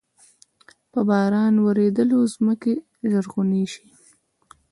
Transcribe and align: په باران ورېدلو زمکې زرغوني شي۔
په 0.91 0.99
باران 1.09 1.53
ورېدلو 1.65 2.19
زمکې 2.33 2.73
زرغوني 3.11 3.63
شي۔ 3.73 3.85